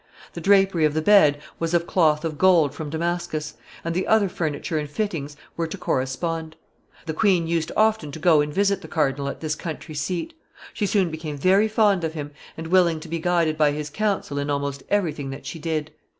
The 0.33 0.41
drapery 0.41 0.83
of 0.85 0.95
the 0.95 1.01
bed 1.03 1.39
was 1.59 1.75
of 1.75 1.85
cloth 1.85 2.25
of 2.25 2.39
gold 2.39 2.73
from 2.73 2.89
Damascus, 2.89 3.53
and 3.85 3.93
the 3.93 4.07
other 4.07 4.29
furniture 4.29 4.79
and 4.79 4.89
fittings 4.89 5.37
were 5.55 5.67
to 5.67 5.77
correspond. 5.77 6.55
The 7.05 7.13
queen 7.13 7.45
used 7.45 7.71
often 7.77 8.11
to 8.13 8.17
go 8.17 8.41
and 8.41 8.51
visit 8.51 8.81
the 8.81 8.87
cardinal 8.87 9.27
at 9.29 9.41
this 9.41 9.53
country 9.53 9.93
seat. 9.93 10.33
She 10.73 10.87
soon 10.87 11.11
became 11.11 11.37
very 11.37 11.67
fond 11.67 12.03
of 12.03 12.15
him, 12.15 12.31
and 12.57 12.65
willing 12.65 12.99
to 12.99 13.07
be 13.07 13.19
guided 13.19 13.59
by 13.59 13.73
his 13.73 13.91
counsel 13.91 14.39
in 14.39 14.49
almost 14.49 14.81
every 14.89 15.11
thing 15.13 15.29
that 15.29 15.45
she 15.45 15.59
did. 15.59 15.91